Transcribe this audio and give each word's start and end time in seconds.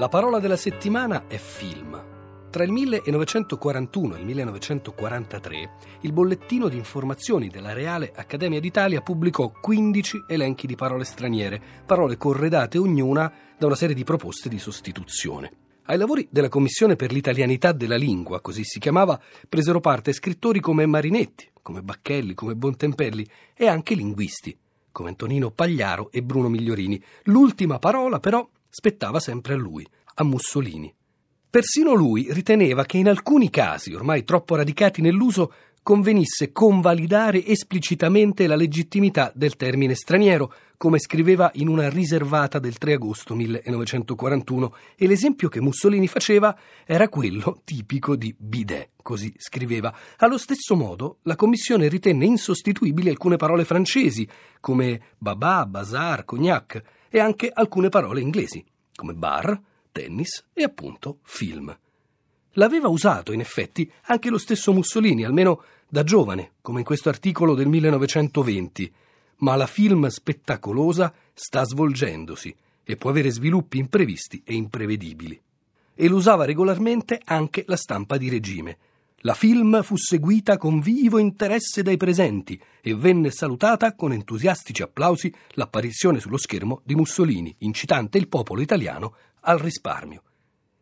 La 0.00 0.08
parola 0.08 0.38
della 0.38 0.56
settimana 0.56 1.26
è 1.26 1.36
film. 1.36 2.48
Tra 2.48 2.64
il 2.64 2.72
1941 2.72 4.14
e 4.14 4.18
il 4.20 4.24
1943 4.24 5.70
il 6.00 6.12
bollettino 6.14 6.68
di 6.68 6.78
informazioni 6.78 7.48
della 7.48 7.74
Reale 7.74 8.10
Accademia 8.16 8.60
d'Italia 8.60 9.02
pubblicò 9.02 9.52
15 9.60 10.24
elenchi 10.26 10.66
di 10.66 10.74
parole 10.74 11.04
straniere, 11.04 11.60
parole 11.84 12.16
corredate 12.16 12.78
ognuna 12.78 13.30
da 13.58 13.66
una 13.66 13.74
serie 13.74 13.94
di 13.94 14.02
proposte 14.02 14.48
di 14.48 14.58
sostituzione. 14.58 15.52
Ai 15.82 15.98
lavori 15.98 16.26
della 16.30 16.48
Commissione 16.48 16.96
per 16.96 17.12
l'italianità 17.12 17.72
della 17.72 17.96
lingua, 17.96 18.40
così 18.40 18.64
si 18.64 18.78
chiamava, 18.78 19.20
presero 19.50 19.80
parte 19.80 20.14
scrittori 20.14 20.60
come 20.60 20.86
Marinetti, 20.86 21.46
come 21.60 21.82
Bacchelli, 21.82 22.32
come 22.32 22.56
Bontempelli 22.56 23.28
e 23.54 23.66
anche 23.66 23.94
linguisti, 23.94 24.56
come 24.90 25.10
Antonino 25.10 25.50
Pagliaro 25.50 26.10
e 26.10 26.22
Bruno 26.22 26.48
Migliorini. 26.48 26.98
L'ultima 27.24 27.78
parola, 27.78 28.18
però, 28.18 28.48
spettava 28.70 29.18
sempre 29.18 29.54
a 29.54 29.56
lui, 29.56 29.86
a 30.14 30.24
Mussolini. 30.24 30.94
Persino 31.50 31.94
lui 31.94 32.28
riteneva 32.30 32.84
che 32.84 32.96
in 32.96 33.08
alcuni 33.08 33.50
casi, 33.50 33.92
ormai 33.92 34.22
troppo 34.22 34.54
radicati 34.54 35.02
nell'uso, 35.02 35.52
convenisse 35.82 36.52
convalidare 36.52 37.44
esplicitamente 37.44 38.46
la 38.46 38.54
legittimità 38.54 39.32
del 39.34 39.56
termine 39.56 39.94
straniero, 39.94 40.52
come 40.76 40.98
scriveva 40.98 41.50
in 41.54 41.68
una 41.68 41.88
riservata 41.88 42.58
del 42.58 42.78
3 42.78 42.94
agosto 42.94 43.34
1941, 43.34 44.74
e 44.94 45.06
l'esempio 45.06 45.48
che 45.48 45.60
Mussolini 45.60 46.06
faceva 46.06 46.56
era 46.86 47.08
quello 47.08 47.60
tipico 47.64 48.14
di 48.14 48.34
bidet, 48.38 48.90
così 49.02 49.32
scriveva. 49.36 49.92
Allo 50.18 50.38
stesso 50.38 50.76
modo, 50.76 51.18
la 51.22 51.36
Commissione 51.36 51.88
ritenne 51.88 52.26
insostituibili 52.26 53.08
alcune 53.08 53.36
parole 53.36 53.64
francesi, 53.64 54.28
come 54.60 55.00
babà, 55.18 55.66
bazar, 55.66 56.24
cognac, 56.24 56.80
e 57.08 57.18
anche 57.18 57.50
alcune 57.52 57.88
parole 57.88 58.20
inglesi, 58.20 58.64
come 58.94 59.14
bar, 59.14 59.60
tennis 59.92 60.44
e 60.52 60.62
appunto 60.62 61.18
film. 61.22 61.76
L'aveva 62.54 62.88
usato, 62.88 63.32
in 63.32 63.40
effetti, 63.40 63.90
anche 64.06 64.28
lo 64.28 64.38
stesso 64.38 64.72
Mussolini, 64.72 65.24
almeno 65.24 65.62
da 65.88 66.02
giovane, 66.02 66.52
come 66.60 66.80
in 66.80 66.84
questo 66.84 67.08
articolo 67.08 67.54
del 67.54 67.68
1920, 67.68 68.92
ma 69.38 69.56
la 69.56 69.66
film 69.66 70.06
spettacolosa 70.08 71.12
sta 71.32 71.64
svolgendosi 71.64 72.54
e 72.84 72.96
può 72.96 73.10
avere 73.10 73.30
sviluppi 73.30 73.78
imprevisti 73.78 74.42
e 74.44 74.54
imprevedibili. 74.54 75.40
E 75.94 76.08
lo 76.08 76.16
usava 76.16 76.44
regolarmente 76.44 77.20
anche 77.24 77.64
la 77.66 77.76
stampa 77.76 78.16
di 78.16 78.28
regime, 78.28 78.76
la 79.24 79.34
film 79.34 79.82
fu 79.82 79.96
seguita 79.96 80.56
con 80.56 80.80
vivo 80.80 81.18
interesse 81.18 81.82
dai 81.82 81.98
presenti 81.98 82.58
e 82.80 82.94
venne 82.94 83.30
salutata 83.30 83.94
con 83.94 84.12
entusiastici 84.12 84.80
applausi 84.80 85.32
l'apparizione 85.50 86.20
sullo 86.20 86.38
schermo 86.38 86.80
di 86.84 86.94
Mussolini, 86.94 87.54
incitante 87.58 88.16
il 88.16 88.28
popolo 88.28 88.62
italiano 88.62 89.14
al 89.40 89.58
risparmio. 89.58 90.22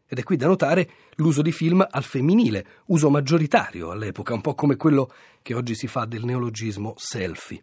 Ed 0.06 0.18
è 0.18 0.22
qui 0.22 0.36
da 0.36 0.46
notare 0.46 0.88
l'uso 1.16 1.42
di 1.42 1.50
film 1.50 1.84
al 1.88 2.04
femminile, 2.04 2.66
uso 2.86 3.10
maggioritario 3.10 3.90
all'epoca, 3.90 4.34
un 4.34 4.40
po' 4.40 4.54
come 4.54 4.76
quello 4.76 5.10
che 5.42 5.54
oggi 5.54 5.74
si 5.74 5.88
fa 5.88 6.04
del 6.04 6.24
neologismo 6.24 6.94
selfie. 6.96 7.62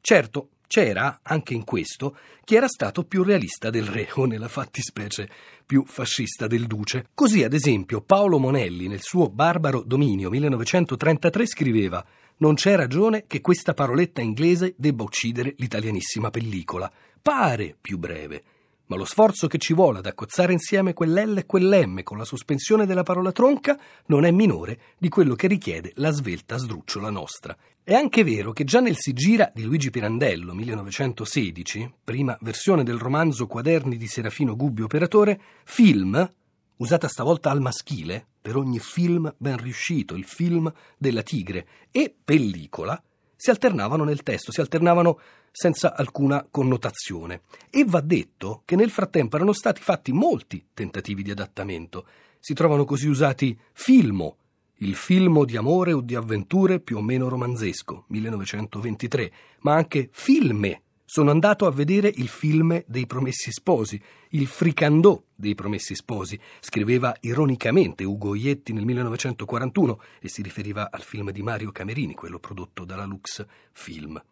Certo, 0.00 0.48
c'era, 0.68 1.20
anche 1.22 1.54
in 1.54 1.64
questo, 1.64 2.16
chi 2.44 2.54
era 2.54 2.68
stato 2.68 3.02
più 3.02 3.24
realista 3.24 3.70
del 3.70 3.86
re 3.86 4.08
o 4.14 4.26
nella 4.26 4.46
fattispecie 4.46 5.28
più 5.66 5.84
fascista 5.84 6.46
del 6.46 6.66
duce. 6.66 7.08
Così, 7.14 7.42
ad 7.42 7.52
esempio, 7.52 8.00
Paolo 8.00 8.38
Monelli 8.38 8.86
nel 8.86 9.02
suo 9.02 9.28
Barbaro 9.28 9.82
Dominio 9.82 10.30
1933 10.30 11.46
scriveva 11.46 12.04
non 12.38 12.54
c'è 12.54 12.76
ragione 12.76 13.24
che 13.26 13.40
questa 13.40 13.74
paroletta 13.74 14.20
inglese 14.20 14.74
debba 14.76 15.02
uccidere 15.02 15.54
l'italianissima 15.56 16.30
pellicola. 16.30 16.90
Pare 17.20 17.76
più 17.80 17.98
breve, 17.98 18.42
ma 18.88 18.96
lo 18.96 19.04
sforzo 19.04 19.46
che 19.46 19.58
ci 19.58 19.74
vuole 19.74 19.98
ad 19.98 20.06
accozzare 20.06 20.52
insieme 20.52 20.94
quell'L 20.94 21.38
e 21.38 21.46
quell'M 21.46 22.02
con 22.02 22.18
la 22.18 22.24
sospensione 22.24 22.86
della 22.86 23.02
parola 23.02 23.32
tronca 23.32 23.78
non 24.06 24.24
è 24.24 24.30
minore 24.30 24.80
di 24.98 25.08
quello 25.08 25.34
che 25.34 25.46
richiede 25.46 25.92
la 25.96 26.10
svelta 26.10 26.56
sdrucciola 26.56 27.10
nostra. 27.10 27.56
È 27.82 27.94
anche 27.94 28.24
vero 28.24 28.52
che 28.52 28.64
già 28.64 28.80
nel 28.80 28.96
Si 28.96 29.12
gira 29.12 29.50
di 29.54 29.62
Luigi 29.62 29.90
Pirandello, 29.90 30.54
1916, 30.54 31.94
prima 32.04 32.36
versione 32.40 32.82
del 32.82 32.98
romanzo 32.98 33.46
Quaderni 33.46 33.96
di 33.96 34.06
Serafino 34.06 34.56
Gubbio 34.56 34.86
Operatore, 34.86 35.40
film, 35.64 36.32
usata 36.76 37.08
stavolta 37.08 37.50
al 37.50 37.60
maschile, 37.60 38.26
per 38.40 38.56
ogni 38.56 38.78
film 38.78 39.32
ben 39.36 39.58
riuscito, 39.58 40.14
il 40.14 40.24
film 40.24 40.70
della 40.96 41.22
tigre, 41.22 41.66
e 41.90 42.14
pellicola, 42.22 43.02
si 43.40 43.50
alternavano 43.50 44.02
nel 44.02 44.22
testo, 44.22 44.50
si 44.50 44.60
alternavano 44.60 45.20
senza 45.50 45.96
alcuna 45.96 46.46
connotazione. 46.50 47.42
E 47.70 47.84
va 47.84 48.00
detto 48.00 48.62
che 48.64 48.76
nel 48.76 48.90
frattempo 48.90 49.36
erano 49.36 49.52
stati 49.52 49.80
fatti 49.80 50.12
molti 50.12 50.66
tentativi 50.72 51.22
di 51.22 51.30
adattamento. 51.30 52.06
Si 52.38 52.54
trovano 52.54 52.84
così 52.84 53.08
usati 53.08 53.58
filmo, 53.72 54.36
il 54.78 54.94
film 54.94 55.44
di 55.44 55.56
amore 55.56 55.92
o 55.92 56.00
di 56.00 56.14
avventure 56.14 56.80
più 56.80 56.98
o 56.98 57.02
meno 57.02 57.28
romanzesco, 57.28 58.04
1923, 58.08 59.32
ma 59.60 59.74
anche 59.74 60.08
filme. 60.12 60.82
Sono 61.04 61.30
andato 61.30 61.66
a 61.66 61.70
vedere 61.70 62.12
il 62.14 62.28
film 62.28 62.84
dei 62.86 63.06
Promessi 63.06 63.50
Sposi, 63.50 64.00
il 64.30 64.46
fricandò 64.46 65.20
dei 65.34 65.54
Promessi 65.54 65.94
Sposi, 65.94 66.38
scriveva 66.60 67.16
ironicamente 67.20 68.04
Ugo 68.04 68.34
Ietti 68.34 68.74
nel 68.74 68.84
1941 68.84 70.00
e 70.20 70.28
si 70.28 70.42
riferiva 70.42 70.90
al 70.90 71.00
film 71.00 71.30
di 71.30 71.42
Mario 71.42 71.72
Camerini, 71.72 72.14
quello 72.14 72.38
prodotto 72.38 72.84
dalla 72.84 73.06
Lux 73.06 73.44
Film. 73.72 74.22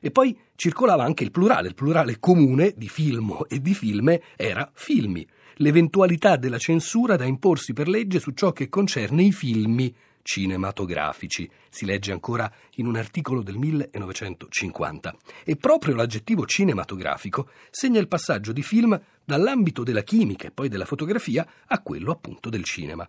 E 0.00 0.10
poi 0.10 0.36
circolava 0.56 1.04
anche 1.04 1.24
il 1.24 1.30
plurale, 1.30 1.68
il 1.68 1.74
plurale 1.74 2.18
comune 2.18 2.72
di 2.76 2.88
filmo 2.88 3.46
e 3.46 3.60
di 3.60 3.74
filme 3.74 4.22
era 4.36 4.70
filmi, 4.72 5.26
l'eventualità 5.56 6.36
della 6.36 6.58
censura 6.58 7.16
da 7.16 7.24
imporsi 7.24 7.72
per 7.72 7.86
legge 7.86 8.18
su 8.18 8.32
ciò 8.32 8.52
che 8.52 8.68
concerne 8.68 9.22
i 9.22 9.32
filmi 9.32 9.94
cinematografici. 10.22 11.50
Si 11.68 11.84
legge 11.84 12.12
ancora 12.12 12.50
in 12.76 12.86
un 12.86 12.96
articolo 12.96 13.42
del 13.42 13.56
1950. 13.56 15.16
E 15.44 15.56
proprio 15.56 15.94
l'aggettivo 15.94 16.46
cinematografico 16.46 17.48
segna 17.70 18.00
il 18.00 18.08
passaggio 18.08 18.52
di 18.52 18.62
film 18.62 19.00
dall'ambito 19.24 19.82
della 19.82 20.02
chimica 20.02 20.48
e 20.48 20.50
poi 20.50 20.68
della 20.68 20.84
fotografia 20.84 21.46
a 21.66 21.80
quello 21.80 22.10
appunto 22.10 22.48
del 22.48 22.64
cinema 22.64 23.08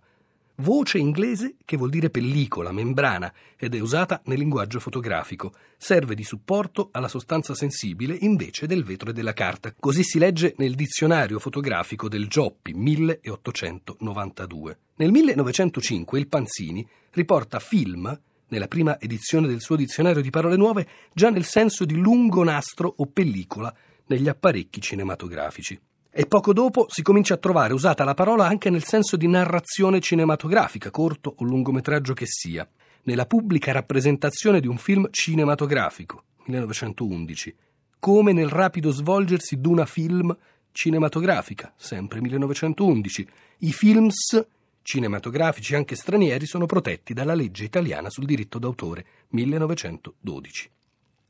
voce 0.56 0.97
inglese 0.97 1.56
che 1.63 1.78
vuol 1.78 1.89
dire 1.89 2.09
pellicola, 2.09 2.72
membrana 2.72 3.31
ed 3.57 3.75
è 3.75 3.79
usata 3.79 4.22
nel 4.25 4.38
linguaggio 4.38 4.79
fotografico. 4.79 5.53
Serve 5.78 6.16
di 6.16 6.23
supporto 6.23 6.89
alla 6.91 7.07
sostanza 7.07 7.56
sensibile 7.56 8.16
invece 8.19 8.67
del 8.67 8.84
vetro 8.84 9.09
e 9.09 9.13
della 9.13 9.34
carta. 9.34 9.73
Così 9.78 10.03
si 10.03 10.19
legge 10.19 10.53
nel 10.57 10.75
dizionario 10.75 11.39
fotografico 11.39 12.07
del 12.07 12.28
Gioppi 12.28 12.73
1892. 12.73 14.78
Nel 14.95 15.12
1905 15.12 16.19
il 16.19 16.28
Panzini 16.28 16.88
riporta 17.12 17.59
film 17.59 18.19
nella 18.50 18.68
prima 18.68 19.00
edizione 19.00 19.47
del 19.47 19.62
suo 19.62 19.75
dizionario 19.75 20.22
di 20.22 20.29
parole 20.29 20.57
nuove 20.57 20.88
già 21.13 21.29
nel 21.29 21.45
senso 21.45 21.85
di 21.85 21.95
lungo 21.95 22.44
nastro 22.44 22.94
o 22.97 23.06
pellicola 23.07 23.73
negli 24.07 24.28
apparecchi 24.28 24.81
cinematografici. 24.81 25.79
E 26.14 26.26
poco 26.26 26.52
dopo 26.52 26.88
si 26.90 27.04
comincia 27.04 27.36
a 27.36 27.38
trovare 27.38 27.72
usata 27.72 28.04
la 28.04 28.14
parola 28.14 28.46
anche 28.46 28.70
nel 28.70 28.84
senso 28.84 29.16
di 29.16 29.30
narrazione 29.30 30.02
cinematografica, 30.02 30.92
corto 30.92 31.34
o 31.38 31.46
lungometraggio 31.46 32.12
che 32.14 32.26
sia, 32.28 32.68
nella 33.04 33.26
pubblica 33.26 33.72
rappresentazione 33.72 34.60
di 34.60 34.68
un 34.68 34.76
film 34.76 35.08
cinematografico, 35.10 36.24
1911, 36.48 37.56
come 37.98 38.34
nel 38.34 38.50
rapido 38.50 38.92
svolgersi 38.92 39.62
di 39.62 39.68
una 39.68 39.86
film 39.86 40.36
cinematografica, 40.74 41.74
sempre 41.78 42.20
1911. 42.20 43.28
I 43.60 43.72
films 43.72 44.46
cinematografici 44.81 45.75
anche 45.75 45.96
stranieri 45.96 46.46
sono 46.46 46.66
protetti 46.66 47.14
dalla 47.14 47.36
legge 47.36 47.64
italiana 47.64 48.10
sul 48.10 48.25
diritto 48.25 48.60
d'autore, 48.60 49.06
1912. 49.30 50.72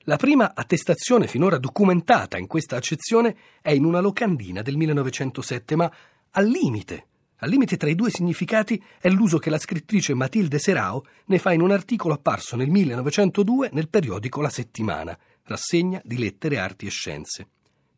La 0.06 0.18
prima 0.18 0.54
attestazione 0.56 1.28
finora 1.28 1.60
documentata 1.60 2.38
in 2.38 2.48
questa 2.48 2.76
accezione 2.76 3.36
è 3.62 3.72
in 3.72 3.86
una 3.86 4.00
locandina 4.00 4.64
del 4.64 4.76
1907, 4.76 5.76
ma 5.76 5.92
al 6.32 6.48
limite, 6.48 7.06
al 7.44 7.50
limite 7.50 7.78
tra 7.78 7.90
i 7.90 7.96
due 7.96 8.10
significati 8.10 8.82
è 9.00 9.10
l'uso 9.10 9.38
che 9.38 9.52
la 9.52 9.60
scrittrice 9.60 10.16
Matilde 10.16 10.58
Serao 10.58 11.04
ne 11.26 11.38
fa 11.38 11.54
in 11.54 11.62
un 11.62 11.72
articolo 11.72 12.16
apparso 12.16 12.56
nel 12.56 12.70
1902 12.70 13.70
nel 13.74 13.90
periodico 13.90 14.42
La 14.42 14.50
Settimana, 14.50 15.18
rassegna 15.44 16.02
di 16.04 16.18
lettere, 16.18 16.58
arti 16.58 16.88
e 16.88 16.90
scienze. 16.90 17.48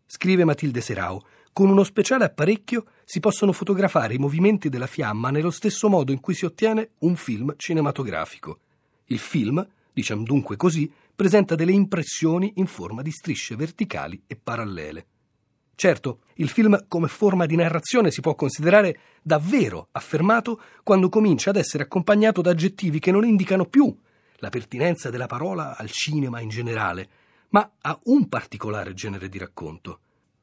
Scrive 0.05 0.43
Matilde 0.43 0.81
Serao, 0.81 1.21
con 1.53 1.69
uno 1.69 1.83
speciale 1.83 2.25
apparecchio 2.25 2.85
si 3.05 3.19
possono 3.19 3.51
fotografare 3.51 4.13
i 4.13 4.17
movimenti 4.17 4.69
della 4.69 4.87
fiamma 4.87 5.29
nello 5.29 5.51
stesso 5.51 5.87
modo 5.87 6.11
in 6.11 6.19
cui 6.19 6.33
si 6.33 6.45
ottiene 6.45 6.91
un 6.99 7.15
film 7.15 7.53
cinematografico. 7.57 8.59
Il 9.05 9.19
film, 9.19 9.65
diciamo 9.91 10.23
dunque 10.23 10.55
così, 10.55 10.91
presenta 11.15 11.55
delle 11.55 11.71
impressioni 11.71 12.53
in 12.55 12.65
forma 12.65 13.01
di 13.01 13.11
strisce 13.11 13.55
verticali 13.55 14.23
e 14.27 14.35
parallele. 14.35 15.07
Certo, 15.75 16.21
il 16.35 16.49
film 16.49 16.85
come 16.87 17.07
forma 17.07 17.45
di 17.45 17.55
narrazione 17.55 18.11
si 18.11 18.21
può 18.21 18.35
considerare 18.35 18.99
davvero 19.21 19.89
affermato 19.91 20.61
quando 20.83 21.09
comincia 21.09 21.49
ad 21.49 21.57
essere 21.57 21.83
accompagnato 21.83 22.41
da 22.41 22.51
aggettivi 22.51 22.99
che 22.99 23.11
non 23.11 23.25
indicano 23.25 23.65
più 23.65 23.95
la 24.37 24.49
pertinenza 24.49 25.09
della 25.09 25.25
parola 25.25 25.75
al 25.77 25.89
cinema 25.89 26.41
in 26.41 26.49
generale, 26.49 27.09
ma 27.49 27.71
a 27.81 27.97
un 28.05 28.27
particolare 28.27 28.93
genere 28.93 29.29
di 29.29 29.37
racconto. 29.37 29.99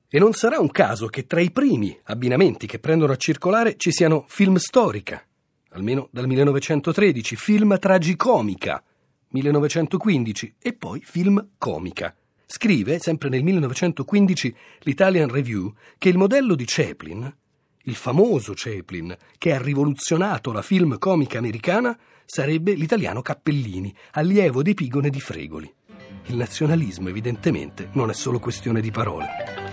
E 0.09 0.19
non 0.19 0.33
sarà 0.33 0.59
un 0.59 0.71
caso 0.71 1.07
che 1.07 1.27
tra 1.27 1.41
i 1.41 1.51
primi 1.51 1.97
abbinamenti 2.05 2.67
che 2.67 2.79
prendono 2.79 3.13
a 3.13 3.17
circolare 3.17 3.77
ci 3.77 3.93
siano 3.93 4.25
film 4.27 4.57
storica, 4.57 5.25
almeno 5.71 6.09
dal 6.11 6.27
1913, 6.27 7.37
film 7.37 7.79
tragicomica, 7.79 8.83
1915 9.31 10.55
e 10.61 10.73
poi 10.73 11.01
film 11.03 11.51
comica. 11.59 12.15
Scrive, 12.47 12.99
sempre 12.99 13.29
nel 13.29 13.45
1915, 13.45 14.55
l'Italian 14.81 15.31
Review 15.31 15.73
che 15.99 16.09
il 16.09 16.19
modello 16.19 16.55
di 16.55 16.65
Chaplin, 16.67 17.33
il 17.85 17.95
famoso 17.95 18.53
Chaplin, 18.55 19.17
che 19.39 19.55
ha 19.55 19.63
rivoluzionato 19.63 20.53
la 20.53 20.63
film 20.63 20.99
comica 20.99 21.39
americana, 21.39 21.97
sarebbe 22.25 22.75
l'italiano 22.75 23.23
Cappellini, 23.23 23.95
allievo 24.13 24.63
di 24.63 24.75
Pigone 24.75 25.11
di 25.11 25.21
Fregoli. 25.21 25.73
Il 26.27 26.37
nazionalismo 26.37 27.09
evidentemente 27.09 27.89
non 27.93 28.11
è 28.11 28.15
solo 28.15 28.39
questione 28.39 28.81
di 28.81 28.91
parole. 28.91 29.70